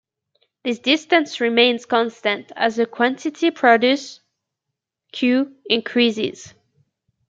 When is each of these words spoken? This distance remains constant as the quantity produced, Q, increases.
This 0.63 0.79
distance 0.79 1.39
remains 1.39 1.85
constant 1.85 2.51
as 2.55 2.77
the 2.77 2.87
quantity 2.87 3.51
produced, 3.51 4.21
Q, 5.11 5.55
increases. 5.69 6.55